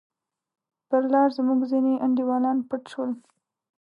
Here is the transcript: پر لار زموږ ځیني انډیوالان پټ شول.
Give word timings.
پر 0.89 1.03
لار 1.13 1.29
زموږ 1.37 1.59
ځیني 1.71 1.93
انډیوالان 2.05 2.57
پټ 2.69 2.83
شول. 2.91 3.11